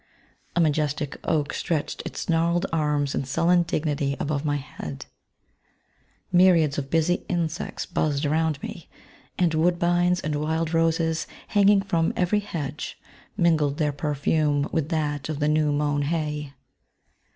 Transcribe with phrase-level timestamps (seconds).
[0.55, 5.05] A majestic oak stretched its gnarl ed arms in sullen dignity above my head;
[6.31, 8.89] myriads of busy insects buzzed around me;
[9.37, 12.99] and woodbines and wild roses, hanging from every hedge,
[13.37, 16.53] mingled their perfume with that of the new mown hay.